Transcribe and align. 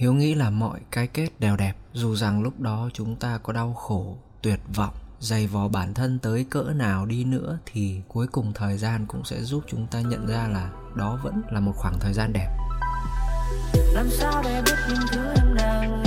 hiếu 0.00 0.14
nghĩ 0.14 0.34
là 0.34 0.50
mọi 0.50 0.80
cái 0.90 1.06
kết 1.06 1.28
đều 1.38 1.56
đẹp, 1.56 1.72
dù 1.92 2.16
rằng 2.16 2.42
lúc 2.42 2.60
đó 2.60 2.88
chúng 2.92 3.16
ta 3.16 3.38
có 3.38 3.52
đau 3.52 3.74
khổ, 3.74 4.16
tuyệt 4.42 4.60
vọng, 4.74 4.94
dày 5.18 5.46
vò 5.46 5.68
bản 5.68 5.94
thân 5.94 6.18
tới 6.18 6.46
cỡ 6.50 6.62
nào 6.62 7.06
đi 7.06 7.24
nữa 7.24 7.58
thì 7.66 8.00
cuối 8.08 8.26
cùng 8.26 8.52
thời 8.54 8.78
gian 8.78 9.06
cũng 9.06 9.24
sẽ 9.24 9.42
giúp 9.42 9.64
chúng 9.68 9.86
ta 9.86 10.00
nhận 10.00 10.26
ra 10.26 10.48
là 10.48 10.70
đó 10.94 11.20
vẫn 11.22 11.42
là 11.50 11.60
một 11.60 11.72
khoảng 11.76 11.98
thời 12.00 12.12
gian 12.12 12.32
đẹp. 12.32 12.56
Làm 13.94 14.08
sao 14.10 14.42
để 14.44 14.62
biết 14.66 14.76
những 14.88 15.06
thứ 15.12 15.20
em 15.36 15.54
đang 15.56 15.99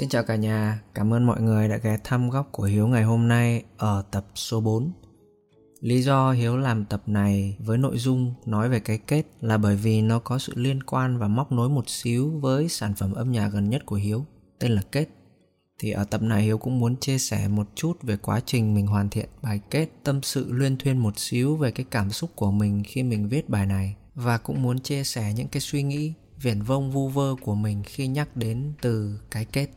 Xin 0.00 0.08
chào 0.08 0.22
cả 0.22 0.36
nhà, 0.36 0.82
cảm 0.94 1.12
ơn 1.12 1.26
mọi 1.26 1.40
người 1.40 1.68
đã 1.68 1.76
ghé 1.76 1.98
thăm 2.04 2.30
góc 2.30 2.48
của 2.52 2.62
Hiếu 2.62 2.86
ngày 2.86 3.02
hôm 3.02 3.28
nay 3.28 3.62
ở 3.76 4.04
tập 4.10 4.26
số 4.34 4.60
4. 4.60 4.92
Lý 5.80 6.02
do 6.02 6.32
Hiếu 6.32 6.56
làm 6.56 6.84
tập 6.84 7.02
này 7.06 7.56
với 7.58 7.78
nội 7.78 7.98
dung 7.98 8.34
nói 8.46 8.68
về 8.68 8.80
cái 8.80 8.98
kết 8.98 9.22
là 9.40 9.58
bởi 9.58 9.76
vì 9.76 10.02
nó 10.02 10.18
có 10.18 10.38
sự 10.38 10.52
liên 10.56 10.82
quan 10.82 11.18
và 11.18 11.28
móc 11.28 11.52
nối 11.52 11.68
một 11.68 11.88
xíu 11.88 12.30
với 12.30 12.68
sản 12.68 12.94
phẩm 12.94 13.12
âm 13.12 13.32
nhạc 13.32 13.48
gần 13.48 13.70
nhất 13.70 13.86
của 13.86 13.96
Hiếu, 13.96 14.24
tên 14.58 14.72
là 14.72 14.82
Kết. 14.92 15.08
Thì 15.78 15.90
ở 15.90 16.04
tập 16.04 16.22
này 16.22 16.42
Hiếu 16.42 16.58
cũng 16.58 16.78
muốn 16.78 16.96
chia 16.96 17.18
sẻ 17.18 17.48
một 17.48 17.66
chút 17.74 18.02
về 18.02 18.16
quá 18.16 18.40
trình 18.46 18.74
mình 18.74 18.86
hoàn 18.86 19.08
thiện 19.08 19.28
bài 19.42 19.60
kết, 19.70 19.88
tâm 20.04 20.22
sự 20.22 20.52
luyên 20.52 20.76
thuyên 20.76 20.98
một 20.98 21.18
xíu 21.18 21.56
về 21.56 21.70
cái 21.70 21.86
cảm 21.90 22.10
xúc 22.10 22.30
của 22.36 22.50
mình 22.50 22.82
khi 22.86 23.02
mình 23.02 23.28
viết 23.28 23.48
bài 23.48 23.66
này 23.66 23.96
và 24.14 24.38
cũng 24.38 24.62
muốn 24.62 24.78
chia 24.78 25.04
sẻ 25.04 25.32
những 25.36 25.48
cái 25.48 25.60
suy 25.60 25.82
nghĩ 25.82 26.12
viển 26.40 26.62
vông 26.62 26.90
vu 26.90 27.08
vơ 27.08 27.34
của 27.40 27.54
mình 27.54 27.82
khi 27.86 28.06
nhắc 28.06 28.36
đến 28.36 28.72
từ 28.82 29.20
cái 29.30 29.44
kết 29.44 29.70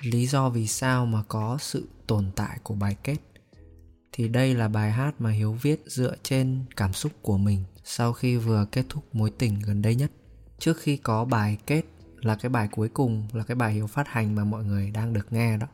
lý 0.00 0.26
do 0.26 0.50
vì 0.50 0.66
sao 0.66 1.06
mà 1.06 1.22
có 1.28 1.58
sự 1.60 1.88
tồn 2.06 2.30
tại 2.36 2.58
của 2.62 2.74
bài 2.74 2.96
kết? 3.04 3.16
Thì 4.12 4.28
đây 4.28 4.54
là 4.54 4.68
bài 4.68 4.92
hát 4.92 5.20
mà 5.20 5.30
hiếu 5.30 5.52
viết 5.52 5.82
dựa 5.86 6.14
trên 6.22 6.64
cảm 6.76 6.92
xúc 6.92 7.12
của 7.22 7.38
mình 7.38 7.64
sau 7.84 8.12
khi 8.12 8.36
vừa 8.36 8.66
kết 8.72 8.84
thúc 8.88 9.14
mối 9.14 9.30
tình 9.38 9.58
gần 9.58 9.82
đây 9.82 9.94
nhất. 9.94 10.10
Trước 10.58 10.76
khi 10.80 10.96
có 10.96 11.24
bài 11.24 11.58
kết 11.66 11.82
là 12.20 12.36
cái 12.36 12.50
bài 12.50 12.68
cuối 12.72 12.88
cùng, 12.88 13.28
là 13.32 13.44
cái 13.44 13.54
bài 13.54 13.72
hiếu 13.72 13.86
phát 13.86 14.08
hành 14.08 14.34
mà 14.34 14.44
mọi 14.44 14.64
người 14.64 14.90
đang 14.90 15.12
được 15.12 15.32
nghe 15.32 15.56
đó. 15.56 15.66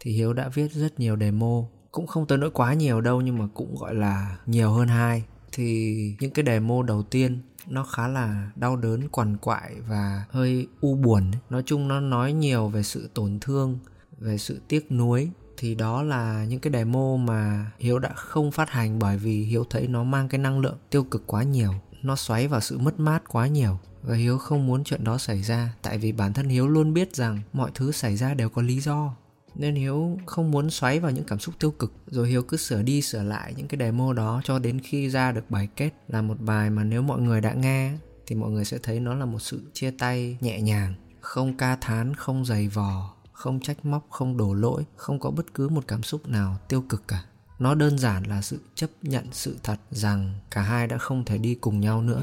Thì 0.00 0.12
hiếu 0.12 0.32
đã 0.32 0.48
viết 0.48 0.72
rất 0.72 1.00
nhiều 1.00 1.16
demo, 1.16 1.64
cũng 1.92 2.06
không 2.06 2.26
tới 2.26 2.38
nỗi 2.38 2.50
quá 2.50 2.74
nhiều 2.74 3.00
đâu 3.00 3.20
nhưng 3.20 3.38
mà 3.38 3.46
cũng 3.54 3.76
gọi 3.76 3.94
là 3.94 4.38
nhiều 4.46 4.70
hơn 4.70 4.88
hai 4.88 5.24
thì 5.52 6.16
những 6.20 6.30
cái 6.30 6.44
demo 6.44 6.82
đầu 6.82 7.02
tiên 7.02 7.38
nó 7.66 7.84
khá 7.84 8.08
là 8.08 8.50
đau 8.56 8.76
đớn, 8.76 9.08
quằn 9.08 9.36
quại 9.36 9.74
và 9.88 10.24
hơi 10.30 10.66
u 10.80 10.94
buồn 10.94 11.30
nói 11.50 11.62
chung 11.66 11.88
nó 11.88 12.00
nói 12.00 12.32
nhiều 12.32 12.68
về 12.68 12.82
sự 12.82 13.10
tổn 13.14 13.38
thương, 13.40 13.78
về 14.18 14.38
sự 14.38 14.60
tiếc 14.68 14.92
nuối. 14.92 15.30
Thì 15.56 15.74
đó 15.74 16.02
là 16.02 16.44
những 16.44 16.60
cái 16.60 16.72
demo 16.72 17.16
mà 17.16 17.70
hiếu 17.78 17.98
đã 17.98 18.12
không 18.14 18.52
phát 18.52 18.70
hành 18.70 18.98
bởi 18.98 19.18
vì 19.18 19.42
hiếu 19.42 19.64
thấy 19.70 19.88
nó 19.88 20.04
mang 20.04 20.28
cái 20.28 20.38
năng 20.38 20.60
lượng 20.60 20.76
tiêu 20.90 21.04
cực 21.04 21.26
quá 21.26 21.42
nhiều. 21.42 21.74
Nó 22.02 22.16
xoáy 22.16 22.48
vào 22.48 22.60
sự 22.60 22.78
mất 22.78 23.00
mát 23.00 23.22
quá 23.28 23.46
nhiều. 23.46 23.78
Và 24.02 24.14
hiếu 24.14 24.38
không 24.38 24.66
muốn 24.66 24.84
chuyện 24.84 25.04
đó 25.04 25.18
xảy 25.18 25.42
ra, 25.42 25.74
tại 25.82 25.98
vì 25.98 26.12
bản 26.12 26.32
thân 26.32 26.48
hiếu 26.48 26.68
luôn 26.68 26.94
biết 26.94 27.16
rằng 27.16 27.40
mọi 27.52 27.70
thứ 27.74 27.92
xảy 27.92 28.16
ra 28.16 28.34
đều 28.34 28.48
có 28.48 28.62
lý 28.62 28.80
do 28.80 29.14
nên 29.54 29.74
hiếu 29.74 30.18
không 30.26 30.50
muốn 30.50 30.70
xoáy 30.70 31.00
vào 31.00 31.10
những 31.10 31.24
cảm 31.24 31.38
xúc 31.38 31.54
tiêu 31.58 31.70
cực. 31.70 31.92
Rồi 32.06 32.28
hiếu 32.28 32.42
cứ 32.42 32.56
sửa 32.56 32.82
đi 32.82 33.02
sửa 33.02 33.22
lại 33.22 33.54
những 33.56 33.68
cái 33.68 33.78
demo 33.80 34.12
đó 34.12 34.40
cho 34.44 34.58
đến 34.58 34.80
khi 34.84 35.10
ra 35.10 35.32
được 35.32 35.50
bài 35.50 35.68
kết, 35.76 35.90
là 36.08 36.22
một 36.22 36.40
bài 36.40 36.70
mà 36.70 36.84
nếu 36.84 37.02
mọi 37.02 37.20
người 37.20 37.40
đã 37.40 37.52
nghe 37.52 37.92
thì 38.26 38.36
mọi 38.36 38.50
người 38.50 38.64
sẽ 38.64 38.78
thấy 38.82 39.00
nó 39.00 39.14
là 39.14 39.24
một 39.24 39.38
sự 39.38 39.60
chia 39.72 39.90
tay 39.90 40.36
nhẹ 40.40 40.60
nhàng. 40.60 40.94
Không 41.20 41.56
ca 41.56 41.76
thán, 41.76 42.14
không 42.14 42.44
dày 42.44 42.68
vò, 42.68 43.14
không 43.32 43.60
trách 43.60 43.84
móc, 43.84 44.06
không 44.10 44.36
đổ 44.36 44.54
lỗi, 44.54 44.84
không 44.96 45.20
có 45.20 45.30
bất 45.30 45.54
cứ 45.54 45.68
một 45.68 45.84
cảm 45.88 46.02
xúc 46.02 46.28
nào 46.28 46.56
tiêu 46.68 46.84
cực 46.88 47.08
cả. 47.08 47.24
Nó 47.58 47.74
đơn 47.74 47.98
giản 47.98 48.22
là 48.22 48.42
sự 48.42 48.58
chấp 48.74 48.90
nhận 49.02 49.24
sự 49.32 49.56
thật 49.62 49.76
rằng 49.90 50.34
cả 50.50 50.62
hai 50.62 50.86
đã 50.86 50.98
không 50.98 51.24
thể 51.24 51.38
đi 51.38 51.54
cùng 51.54 51.80
nhau 51.80 52.02
nữa. 52.02 52.22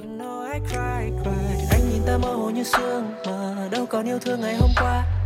Anh 1.71 1.89
nhìn 1.91 2.01
ta 2.05 2.17
mơ 2.17 2.33
hồ 2.33 2.49
như 2.49 2.63
sương, 2.63 3.05
mà 3.25 3.69
đâu 3.71 3.85
còn 3.85 4.05
yêu 4.05 4.19
thương 4.19 4.41
ngày 4.41 4.57
hôm 4.59 4.69
qua 4.75 5.16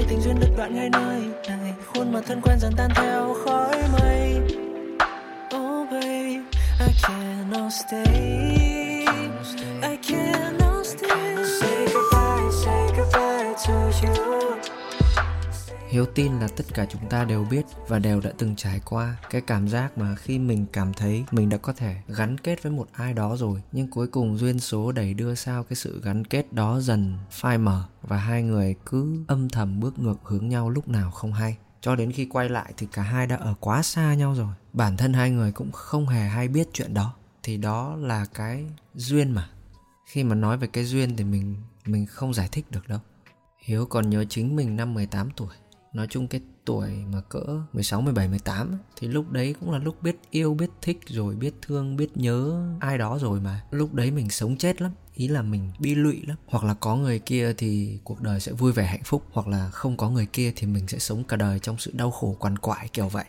đây 0.00 0.06
tình 0.10 0.20
duyên 0.20 0.40
đứt 0.40 0.48
đoạn 0.56 0.74
ngay 0.74 0.88
nơi 0.90 1.20
này, 1.48 1.74
khuôn 1.86 2.12
mặt 2.12 2.20
thân 2.26 2.40
quen 2.40 2.58
dần 2.58 2.72
tan 2.76 2.90
theo 2.94 3.34
khói 3.44 3.82
mây. 3.92 4.40
Oh 5.56 5.90
babe, 5.90 6.40
I 6.80 6.92
cannot 7.02 7.72
stay. 7.72 9.06
Hiếu 15.90 16.06
tin 16.14 16.40
là 16.40 16.48
tất 16.56 16.64
cả 16.74 16.86
chúng 16.90 17.08
ta 17.08 17.24
đều 17.24 17.44
biết 17.44 17.66
và 17.88 17.98
đều 17.98 18.20
đã 18.20 18.32
từng 18.38 18.56
trải 18.56 18.80
qua 18.84 19.16
cái 19.30 19.40
cảm 19.40 19.68
giác 19.68 19.98
mà 19.98 20.14
khi 20.14 20.38
mình 20.38 20.66
cảm 20.72 20.94
thấy 20.94 21.24
mình 21.30 21.48
đã 21.48 21.56
có 21.56 21.72
thể 21.72 21.96
gắn 22.08 22.38
kết 22.38 22.62
với 22.62 22.72
một 22.72 22.88
ai 22.92 23.14
đó 23.14 23.36
rồi, 23.36 23.62
nhưng 23.72 23.88
cuối 23.90 24.06
cùng 24.06 24.38
duyên 24.38 24.58
số 24.58 24.92
đẩy 24.92 25.14
đưa 25.14 25.34
sao 25.34 25.64
cái 25.64 25.76
sự 25.76 26.00
gắn 26.04 26.24
kết 26.24 26.52
đó 26.52 26.80
dần 26.80 27.18
phai 27.30 27.58
mờ 27.58 27.88
và 28.02 28.16
hai 28.16 28.42
người 28.42 28.74
cứ 28.86 29.24
âm 29.28 29.48
thầm 29.48 29.80
bước 29.80 29.98
ngược 29.98 30.16
hướng 30.24 30.48
nhau 30.48 30.70
lúc 30.70 30.88
nào 30.88 31.10
không 31.10 31.32
hay. 31.32 31.56
Cho 31.80 31.96
đến 31.96 32.12
khi 32.12 32.24
quay 32.24 32.48
lại 32.48 32.72
thì 32.76 32.86
cả 32.92 33.02
hai 33.02 33.26
đã 33.26 33.36
ở 33.36 33.54
quá 33.60 33.82
xa 33.82 34.14
nhau 34.14 34.34
rồi. 34.34 34.54
Bản 34.72 34.96
thân 34.96 35.12
hai 35.12 35.30
người 35.30 35.52
cũng 35.52 35.72
không 35.72 36.06
hề 36.06 36.28
hay 36.28 36.48
biết 36.48 36.68
chuyện 36.72 36.94
đó. 36.94 37.14
Thì 37.42 37.56
đó 37.56 37.96
là 37.96 38.26
cái 38.34 38.66
duyên 38.94 39.32
mà. 39.32 39.48
Khi 40.06 40.24
mà 40.24 40.34
nói 40.34 40.56
về 40.56 40.68
cái 40.72 40.84
duyên 40.84 41.16
thì 41.16 41.24
mình 41.24 41.56
mình 41.86 42.06
không 42.06 42.34
giải 42.34 42.48
thích 42.52 42.70
được 42.70 42.88
đâu. 42.88 42.98
Hiếu 43.58 43.86
còn 43.86 44.10
nhớ 44.10 44.24
chính 44.28 44.56
mình 44.56 44.76
năm 44.76 44.94
18 44.94 45.30
tuổi 45.36 45.54
nói 45.92 46.06
chung 46.10 46.28
cái 46.28 46.40
tuổi 46.64 46.90
mà 47.12 47.20
cỡ 47.20 47.44
16, 47.72 48.00
17, 48.00 48.28
18 48.28 48.78
thì 48.96 49.08
lúc 49.08 49.30
đấy 49.30 49.54
cũng 49.60 49.70
là 49.70 49.78
lúc 49.78 50.02
biết 50.02 50.16
yêu, 50.30 50.54
biết 50.54 50.70
thích 50.82 51.00
rồi 51.06 51.34
biết 51.34 51.54
thương, 51.62 51.96
biết 51.96 52.16
nhớ 52.16 52.64
ai 52.80 52.98
đó 52.98 53.18
rồi 53.20 53.40
mà. 53.40 53.62
Lúc 53.70 53.94
đấy 53.94 54.10
mình 54.10 54.30
sống 54.30 54.56
chết 54.56 54.82
lắm, 54.82 54.92
ý 55.14 55.28
là 55.28 55.42
mình 55.42 55.72
bi 55.78 55.94
lụy 55.94 56.22
lắm. 56.26 56.36
Hoặc 56.46 56.64
là 56.64 56.74
có 56.74 56.96
người 56.96 57.18
kia 57.18 57.52
thì 57.56 57.98
cuộc 58.04 58.20
đời 58.20 58.40
sẽ 58.40 58.52
vui 58.52 58.72
vẻ 58.72 58.86
hạnh 58.86 59.04
phúc, 59.04 59.22
hoặc 59.32 59.48
là 59.48 59.70
không 59.70 59.96
có 59.96 60.10
người 60.10 60.26
kia 60.26 60.52
thì 60.56 60.66
mình 60.66 60.88
sẽ 60.88 60.98
sống 60.98 61.24
cả 61.24 61.36
đời 61.36 61.58
trong 61.58 61.78
sự 61.78 61.90
đau 61.94 62.10
khổ 62.10 62.36
quằn 62.40 62.58
quại 62.58 62.88
kiểu 62.92 63.08
vậy. 63.08 63.24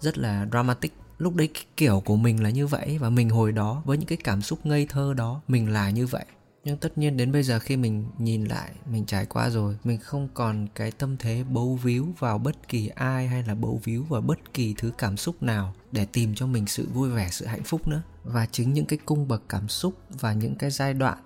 Rất 0.00 0.18
là 0.18 0.46
dramatic 0.52 0.92
lúc 1.18 1.34
đấy 1.34 1.48
cái 1.54 1.64
kiểu 1.76 2.02
của 2.04 2.16
mình 2.16 2.42
là 2.42 2.50
như 2.50 2.66
vậy 2.66 2.98
và 2.98 3.10
mình 3.10 3.28
hồi 3.28 3.52
đó 3.52 3.82
với 3.84 3.98
những 3.98 4.06
cái 4.06 4.18
cảm 4.24 4.42
xúc 4.42 4.66
ngây 4.66 4.86
thơ 4.86 5.14
đó 5.16 5.40
mình 5.48 5.72
là 5.72 5.90
như 5.90 6.06
vậy 6.06 6.24
nhưng 6.70 6.78
tất 6.78 6.98
nhiên 6.98 7.16
đến 7.16 7.32
bây 7.32 7.42
giờ 7.42 7.58
khi 7.58 7.76
mình 7.76 8.04
nhìn 8.18 8.44
lại, 8.44 8.70
mình 8.90 9.04
trải 9.06 9.26
qua 9.26 9.50
rồi, 9.50 9.76
mình 9.84 9.98
không 9.98 10.28
còn 10.34 10.66
cái 10.74 10.90
tâm 10.90 11.16
thế 11.16 11.44
bấu 11.50 11.76
víu 11.82 12.08
vào 12.18 12.38
bất 12.38 12.68
kỳ 12.68 12.88
ai 12.88 13.28
hay 13.28 13.42
là 13.42 13.54
bấu 13.54 13.80
víu 13.84 14.04
vào 14.04 14.20
bất 14.20 14.54
kỳ 14.54 14.74
thứ 14.78 14.92
cảm 14.98 15.16
xúc 15.16 15.42
nào 15.42 15.74
để 15.92 16.06
tìm 16.12 16.34
cho 16.34 16.46
mình 16.46 16.66
sự 16.66 16.88
vui 16.94 17.10
vẻ, 17.10 17.28
sự 17.30 17.46
hạnh 17.46 17.62
phúc 17.62 17.88
nữa. 17.88 18.02
Và 18.24 18.46
chính 18.46 18.72
những 18.72 18.86
cái 18.86 18.98
cung 19.04 19.28
bậc 19.28 19.42
cảm 19.48 19.68
xúc 19.68 19.94
và 20.10 20.32
những 20.32 20.54
cái 20.54 20.70
giai 20.70 20.94
đoạn 20.94 21.18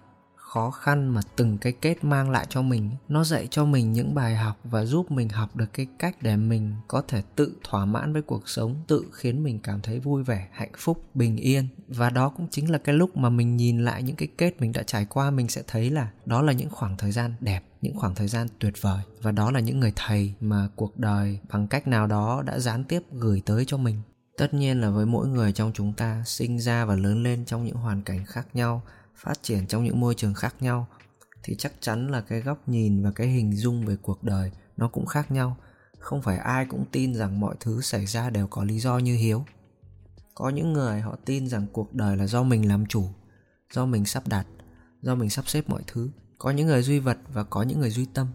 khó 0.54 0.70
khăn 0.70 1.09
mà 1.09 1.20
từng 1.37 1.59
cái 1.59 1.72
kết 1.72 2.04
mang 2.04 2.31
lại 2.31 2.47
cho 2.48 2.62
mình 2.62 2.91
nó 3.09 3.25
dạy 3.25 3.48
cho 3.50 3.65
mình 3.65 3.92
những 3.92 4.15
bài 4.15 4.37
học 4.37 4.59
và 4.65 4.84
giúp 4.84 5.10
mình 5.10 5.28
học 5.28 5.56
được 5.56 5.72
cái 5.72 5.87
cách 5.98 6.16
để 6.22 6.37
mình 6.37 6.75
có 6.88 7.03
thể 7.09 7.22
tự 7.37 7.56
thỏa 7.65 7.84
mãn 7.84 8.12
với 8.12 8.22
cuộc 8.22 8.48
sống, 8.48 8.76
tự 8.87 9.04
khiến 9.12 9.42
mình 9.42 9.59
cảm 9.59 9.81
thấy 9.81 10.00
vui 10.00 10.22
vẻ, 10.22 10.48
hạnh 10.53 10.72
phúc, 10.78 11.04
bình 11.15 11.37
yên. 11.37 11.69
Và 11.88 12.10
đó 12.10 12.28
cũng 12.28 12.47
chính 12.50 12.70
là 12.70 12.78
cái 12.78 12.94
lúc 12.94 13.16
mà 13.16 13.28
mình 13.28 13.56
nhìn 13.56 13.84
lại 13.84 14.03
những 14.03 14.16
cái 14.16 14.28
kết 14.38 14.60
mình 14.60 14.72
đã 14.72 14.82
trải 14.82 15.04
qua, 15.04 15.31
mình 15.31 15.48
sẽ 15.48 15.62
thấy 15.66 15.91
là 15.91 16.10
đó 16.26 16.42
là 16.42 16.53
những 16.53 16.71
khoảng 16.71 16.97
thời 16.97 17.12
gian 17.12 17.34
đẹp, 17.41 17.60
những 17.81 17.97
khoảng 17.97 18.15
thời 18.15 18.28
gian 18.28 18.47
tuyệt 18.59 18.75
vời. 18.81 19.00
Và 19.22 19.32
đó 19.32 19.50
là 19.50 19.60
những 19.60 19.81
người 19.81 19.92
thầy 19.97 20.34
mà 20.41 20.69
cuộc 20.76 20.98
đời 20.98 21.38
bằng 21.53 21.66
cách 21.66 21.88
nào 21.88 22.06
đó 22.06 22.42
đã 22.47 22.59
gián 22.59 22.84
tiếp 22.84 23.03
gửi 23.12 23.42
tới 23.47 23.65
cho 23.65 23.76
mình. 23.76 24.00
Tất 24.38 24.54
nhiên 24.54 24.81
là 24.81 24.91
với 24.91 25.06
mỗi 25.06 25.28
người 25.28 25.53
trong 25.53 25.71
chúng 25.75 25.92
ta, 25.92 26.22
sinh 26.26 26.60
ra 26.60 26.84
và 26.84 26.94
lớn 26.97 27.22
lên 27.22 27.44
trong 27.44 27.65
những 27.65 27.76
hoàn 27.76 28.03
cảnh 28.03 28.25
khác 28.25 28.47
nhau 28.54 28.82
phát 29.17 29.43
triển 29.43 29.67
trong 29.67 29.85
những 29.85 30.01
môi 30.01 30.15
trường 30.15 30.35
khác 30.35 30.55
nhau, 30.61 30.87
thì 31.43 31.55
chắc 31.59 31.73
chắn 31.81 32.09
là 32.09 32.21
cái 32.21 32.41
góc 32.41 32.69
nhìn 32.69 33.03
và 33.03 33.13
cái 33.13 33.27
hình 33.27 33.57
dung 33.57 33.85
về 33.87 33.97
cuộc 34.03 34.25
đời 34.25 34.51
nó 34.77 34.89
cũng 34.89 35.07
khác 35.07 35.31
nhau. 35.31 35.57
Không 35.99 36.22
phải 36.22 36.39
ai 36.39 36.66
cũng 36.66 36.84
tin 36.93 37.15
rằng 37.15 37.41
mọi 37.41 37.55
thứ 37.61 37.81
xảy 37.81 38.07
ra 38.07 38.31
đều 38.31 38.47
có 38.47 38.65
lý 38.65 38.81
do 38.81 38.99
như 38.99 39.16
hiếu. 39.16 39.45
Có 40.34 40.49
những 40.49 40.72
người 40.72 41.01
họ 41.01 41.16
tin 41.25 41.49
rằng 41.49 41.66
cuộc 41.72 41.95
đời 41.95 42.16
là 42.16 42.27
do 42.27 42.43
mình 42.43 42.69
làm 42.69 42.87
chủ, 42.87 43.09
do 43.72 43.87
mình 43.87 44.05
sắp 44.05 44.28
đặt, 44.28 44.47
do 45.03 45.15
mình 45.15 45.31
sắp 45.31 45.49
xếp 45.49 45.69
mọi 45.69 45.83
thứ. 45.87 46.10
Có 46.39 46.51
những 46.51 46.67
người 46.67 46.83
duy 46.83 46.99
vật 46.99 47.19
và 47.33 47.45
có 47.45 47.63
những 47.63 47.81
người 47.81 47.91
duy 47.91 48.07
tâm 48.15 48.27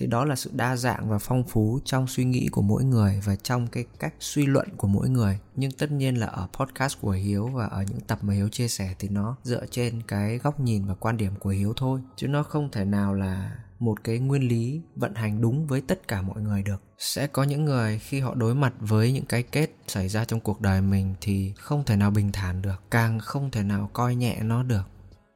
thì 0.00 0.06
đó 0.06 0.24
là 0.24 0.36
sự 0.36 0.50
đa 0.54 0.76
dạng 0.76 1.08
và 1.08 1.18
phong 1.18 1.44
phú 1.44 1.80
trong 1.84 2.06
suy 2.06 2.24
nghĩ 2.24 2.48
của 2.52 2.62
mỗi 2.62 2.84
người 2.84 3.20
và 3.24 3.36
trong 3.36 3.66
cái 3.66 3.84
cách 3.98 4.14
suy 4.20 4.46
luận 4.46 4.68
của 4.76 4.88
mỗi 4.88 5.08
người. 5.08 5.38
Nhưng 5.56 5.70
tất 5.70 5.92
nhiên 5.92 6.14
là 6.14 6.26
ở 6.26 6.48
podcast 6.52 7.00
của 7.00 7.10
hiếu 7.10 7.46
và 7.46 7.66
ở 7.66 7.82
những 7.82 8.00
tập 8.00 8.18
mà 8.22 8.34
hiếu 8.34 8.48
chia 8.48 8.68
sẻ 8.68 8.94
thì 8.98 9.08
nó 9.08 9.36
dựa 9.42 9.66
trên 9.70 10.02
cái 10.02 10.38
góc 10.38 10.60
nhìn 10.60 10.86
và 10.86 10.94
quan 10.94 11.16
điểm 11.16 11.32
của 11.38 11.50
hiếu 11.50 11.72
thôi. 11.76 12.00
Chứ 12.16 12.28
nó 12.28 12.42
không 12.42 12.70
thể 12.70 12.84
nào 12.84 13.14
là 13.14 13.56
một 13.78 14.04
cái 14.04 14.18
nguyên 14.18 14.48
lý 14.48 14.80
vận 14.96 15.14
hành 15.14 15.40
đúng 15.40 15.66
với 15.66 15.80
tất 15.80 16.08
cả 16.08 16.22
mọi 16.22 16.42
người 16.42 16.62
được. 16.62 16.82
Sẽ 16.98 17.26
có 17.26 17.42
những 17.42 17.64
người 17.64 17.98
khi 17.98 18.20
họ 18.20 18.34
đối 18.34 18.54
mặt 18.54 18.72
với 18.78 19.12
những 19.12 19.26
cái 19.26 19.42
kết 19.42 19.70
xảy 19.86 20.08
ra 20.08 20.24
trong 20.24 20.40
cuộc 20.40 20.60
đời 20.60 20.80
mình 20.80 21.14
thì 21.20 21.52
không 21.58 21.84
thể 21.84 21.96
nào 21.96 22.10
bình 22.10 22.32
thản 22.32 22.62
được, 22.62 22.82
càng 22.90 23.18
không 23.18 23.50
thể 23.50 23.62
nào 23.62 23.90
coi 23.92 24.14
nhẹ 24.14 24.38
nó 24.42 24.62
được 24.62 24.82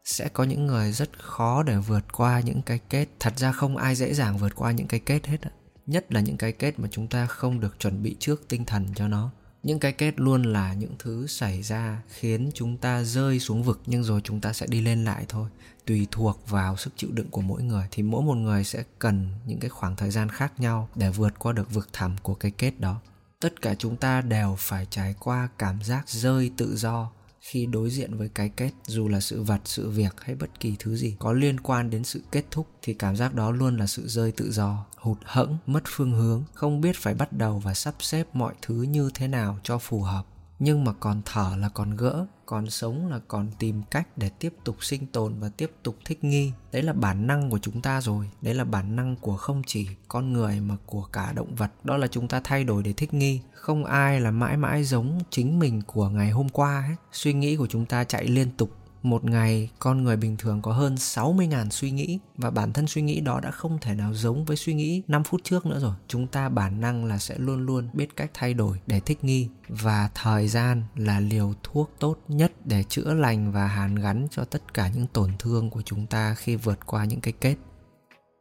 sẽ 0.04 0.28
có 0.28 0.44
những 0.44 0.66
người 0.66 0.92
rất 0.92 1.18
khó 1.18 1.62
để 1.62 1.76
vượt 1.76 2.12
qua 2.12 2.40
những 2.40 2.62
cái 2.62 2.80
kết. 2.88 3.08
Thật 3.20 3.38
ra 3.38 3.52
không 3.52 3.76
ai 3.76 3.94
dễ 3.94 4.14
dàng 4.14 4.38
vượt 4.38 4.54
qua 4.54 4.72
những 4.72 4.86
cái 4.86 5.00
kết 5.00 5.26
hết 5.26 5.40
nhất 5.86 6.12
là 6.12 6.20
những 6.20 6.36
cái 6.36 6.52
kết 6.52 6.78
mà 6.78 6.88
chúng 6.90 7.08
ta 7.08 7.26
không 7.26 7.60
được 7.60 7.78
chuẩn 7.78 8.02
bị 8.02 8.16
trước 8.18 8.48
tinh 8.48 8.64
thần 8.64 8.86
cho 8.94 9.08
nó. 9.08 9.30
Những 9.62 9.78
cái 9.78 9.92
kết 9.92 10.20
luôn 10.20 10.42
là 10.42 10.74
những 10.74 10.94
thứ 10.98 11.26
xảy 11.26 11.62
ra 11.62 12.02
khiến 12.08 12.50
chúng 12.54 12.76
ta 12.76 13.02
rơi 13.02 13.40
xuống 13.40 13.62
vực, 13.62 13.80
nhưng 13.86 14.04
rồi 14.04 14.20
chúng 14.24 14.40
ta 14.40 14.52
sẽ 14.52 14.66
đi 14.66 14.80
lên 14.80 15.04
lại 15.04 15.24
thôi. 15.28 15.48
Tùy 15.86 16.06
thuộc 16.10 16.50
vào 16.50 16.76
sức 16.76 16.92
chịu 16.96 17.10
đựng 17.12 17.30
của 17.30 17.40
mỗi 17.40 17.62
người, 17.62 17.86
thì 17.90 18.02
mỗi 18.02 18.22
một 18.22 18.34
người 18.34 18.64
sẽ 18.64 18.84
cần 18.98 19.28
những 19.46 19.58
cái 19.58 19.70
khoảng 19.70 19.96
thời 19.96 20.10
gian 20.10 20.28
khác 20.28 20.52
nhau 20.58 20.88
để 20.94 21.10
vượt 21.10 21.38
qua 21.38 21.52
được 21.52 21.74
vực 21.74 21.88
thẳm 21.92 22.16
của 22.22 22.34
cái 22.34 22.50
kết 22.50 22.80
đó. 22.80 23.00
Tất 23.40 23.62
cả 23.62 23.74
chúng 23.74 23.96
ta 23.96 24.20
đều 24.20 24.56
phải 24.58 24.86
trải 24.90 25.14
qua 25.18 25.48
cảm 25.58 25.82
giác 25.82 26.08
rơi 26.08 26.50
tự 26.56 26.76
do 26.76 27.10
khi 27.44 27.66
đối 27.66 27.90
diện 27.90 28.16
với 28.16 28.28
cái 28.28 28.48
kết, 28.48 28.70
dù 28.86 29.08
là 29.08 29.20
sự 29.20 29.42
vật, 29.42 29.60
sự 29.64 29.90
việc 29.90 30.14
hay 30.20 30.34
bất 30.34 30.60
kỳ 30.60 30.76
thứ 30.78 30.96
gì 30.96 31.16
có 31.18 31.32
liên 31.32 31.60
quan 31.60 31.90
đến 31.90 32.04
sự 32.04 32.22
kết 32.30 32.44
thúc, 32.50 32.66
thì 32.82 32.94
cảm 32.94 33.16
giác 33.16 33.34
đó 33.34 33.50
luôn 33.50 33.76
là 33.76 33.86
sự 33.86 34.08
rơi 34.08 34.32
tự 34.32 34.52
do, 34.52 34.86
hụt 34.96 35.18
hẫng, 35.24 35.58
mất 35.66 35.82
phương 35.86 36.12
hướng, 36.12 36.44
không 36.54 36.80
biết 36.80 36.96
phải 36.96 37.14
bắt 37.14 37.32
đầu 37.32 37.58
và 37.58 37.74
sắp 37.74 37.94
xếp 38.00 38.26
mọi 38.32 38.54
thứ 38.62 38.74
như 38.74 39.10
thế 39.14 39.28
nào 39.28 39.58
cho 39.62 39.78
phù 39.78 40.00
hợp 40.00 40.26
nhưng 40.64 40.84
mà 40.84 40.92
còn 40.92 41.22
thở 41.24 41.56
là 41.58 41.68
còn 41.68 41.96
gỡ, 41.96 42.26
còn 42.46 42.70
sống 42.70 43.06
là 43.06 43.20
còn 43.28 43.48
tìm 43.58 43.82
cách 43.90 44.08
để 44.16 44.28
tiếp 44.28 44.54
tục 44.64 44.84
sinh 44.84 45.06
tồn 45.06 45.34
và 45.40 45.48
tiếp 45.48 45.70
tục 45.82 45.96
thích 46.04 46.24
nghi. 46.24 46.52
Đấy 46.72 46.82
là 46.82 46.92
bản 46.92 47.26
năng 47.26 47.50
của 47.50 47.58
chúng 47.58 47.82
ta 47.82 48.00
rồi, 48.00 48.30
đấy 48.42 48.54
là 48.54 48.64
bản 48.64 48.96
năng 48.96 49.16
của 49.16 49.36
không 49.36 49.62
chỉ 49.66 49.88
con 50.08 50.32
người 50.32 50.60
mà 50.60 50.76
của 50.86 51.02
cả 51.02 51.32
động 51.32 51.54
vật. 51.54 51.70
Đó 51.84 51.96
là 51.96 52.06
chúng 52.06 52.28
ta 52.28 52.40
thay 52.44 52.64
đổi 52.64 52.82
để 52.82 52.92
thích 52.92 53.14
nghi. 53.14 53.40
Không 53.52 53.84
ai 53.84 54.20
là 54.20 54.30
mãi 54.30 54.56
mãi 54.56 54.84
giống 54.84 55.20
chính 55.30 55.58
mình 55.58 55.82
của 55.86 56.08
ngày 56.08 56.30
hôm 56.30 56.48
qua 56.48 56.80
hết 56.80 56.96
suy 57.12 57.32
nghĩ 57.32 57.56
của 57.56 57.66
chúng 57.66 57.86
ta 57.86 58.04
chạy 58.04 58.26
liên 58.26 58.50
tục 58.56 58.70
một 59.04 59.24
ngày, 59.24 59.70
con 59.78 60.04
người 60.04 60.16
bình 60.16 60.36
thường 60.36 60.62
có 60.62 60.72
hơn 60.72 60.94
60.000 60.94 61.70
suy 61.70 61.90
nghĩ 61.90 62.18
và 62.36 62.50
bản 62.50 62.72
thân 62.72 62.86
suy 62.86 63.02
nghĩ 63.02 63.20
đó 63.20 63.40
đã 63.40 63.50
không 63.50 63.78
thể 63.80 63.94
nào 63.94 64.14
giống 64.14 64.44
với 64.44 64.56
suy 64.56 64.74
nghĩ 64.74 65.02
5 65.08 65.24
phút 65.24 65.40
trước 65.44 65.66
nữa 65.66 65.78
rồi. 65.80 65.94
Chúng 66.08 66.26
ta 66.26 66.48
bản 66.48 66.80
năng 66.80 67.04
là 67.04 67.18
sẽ 67.18 67.34
luôn 67.38 67.66
luôn 67.66 67.88
biết 67.92 68.16
cách 68.16 68.30
thay 68.34 68.54
đổi 68.54 68.80
để 68.86 69.00
thích 69.00 69.24
nghi 69.24 69.48
và 69.68 70.10
thời 70.14 70.48
gian 70.48 70.82
là 70.96 71.20
liều 71.20 71.54
thuốc 71.62 71.90
tốt 71.98 72.16
nhất 72.28 72.52
để 72.64 72.82
chữa 72.82 73.14
lành 73.14 73.52
và 73.52 73.66
hàn 73.66 73.94
gắn 73.94 74.26
cho 74.30 74.44
tất 74.44 74.74
cả 74.74 74.88
những 74.94 75.06
tổn 75.06 75.30
thương 75.38 75.70
của 75.70 75.82
chúng 75.82 76.06
ta 76.06 76.34
khi 76.34 76.56
vượt 76.56 76.78
qua 76.86 77.04
những 77.04 77.20
cái 77.20 77.32
kết 77.40 77.56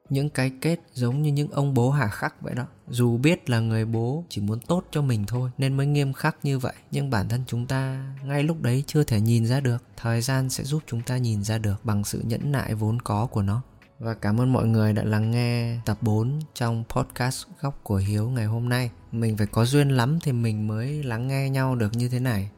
những 0.10 0.30
cái 0.30 0.52
kết 0.62 0.80
giống 0.94 1.22
như 1.22 1.32
những 1.32 1.52
ông 1.52 1.74
bố 1.74 1.92
hà 1.92 2.08
khắc 2.08 2.42
vậy 2.42 2.56
đó 2.56 2.66
dù 2.88 3.18
biết 3.18 3.50
là 3.50 3.60
người 3.60 3.86
bố 3.86 4.24
chỉ 4.30 4.42
muốn 4.42 4.60
tốt 4.60 4.84
cho 4.92 5.02
mình 5.02 5.26
thôi, 5.26 5.52
nên 5.58 5.78
mới 5.78 5.88
nghiêm 5.88 6.14
khắc 6.14 6.38
như 6.44 6.60
vậy 6.60 6.74
nhưng 6.92 7.10
bản 7.10 7.30
thân 7.30 7.44
chúng 7.48 7.66
ta 7.66 8.14
ngay 8.24 8.44
lúc 8.44 8.62
đấy 8.62 8.84
chưa 8.88 9.04
thể 9.04 9.22
nhìn 9.22 9.46
ra 9.46 9.60
được 9.60 9.84
thời 9.98 10.22
gian 10.22 10.50
sẽ 10.50 10.64
giúp 10.64 10.84
chúng 10.88 11.02
ta 11.02 11.18
nhìn 11.18 11.44
ra 11.44 11.58
được 11.58 11.86
bằng 11.86 12.04
sự 12.04 12.22
nhẫn 12.26 12.52
nại 12.52 12.76
vốn 12.76 13.02
có 13.02 13.26
của 13.26 13.42
nó 13.42 13.62
và 14.04 14.14
cảm 14.14 14.42
ơn 14.42 14.54
mọi 14.54 14.68
người 14.68 14.94
đã 14.94 15.04
lắng 15.04 15.32
nghe 15.32 15.78
tập 15.86 15.98
4 16.02 16.40
trong 16.54 16.84
podcast 16.90 17.46
Góc 17.62 17.80
của 17.84 17.96
Hiếu 17.96 18.30
ngày 18.30 18.46
hôm 18.46 18.70
nay. 18.70 18.92
Mình 19.12 19.38
phải 19.38 19.48
có 19.48 19.66
duyên 19.66 19.90
lắm 19.90 20.20
thì 20.24 20.32
mình 20.32 20.68
mới 20.68 21.04
lắng 21.04 21.28
nghe 21.28 21.50
nhau 21.50 21.76
được 21.76 21.94
như 21.94 22.10
thế 22.10 22.20
này. 22.20 22.50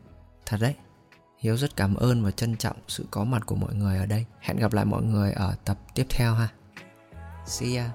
Thật 0.46 0.58
đấy. 0.62 0.76
Hiếu 1.40 1.58
rất 1.58 1.76
cảm 1.76 1.96
ơn 1.96 2.24
và 2.24 2.32
trân 2.32 2.56
trọng 2.56 2.76
sự 2.88 3.06
có 3.12 3.24
mặt 3.24 3.46
của 3.46 3.56
mọi 3.56 3.76
người 3.76 3.98
ở 3.98 4.06
đây. 4.06 4.26
Hẹn 4.40 4.58
gặp 4.58 4.74
lại 4.74 4.86
mọi 4.86 5.04
người 5.04 5.32
ở 5.32 5.56
tập 5.66 5.78
tiếp 5.96 6.06
theo 6.10 6.34
ha. 6.34 6.50
See 7.46 7.76
ya. 7.76 7.94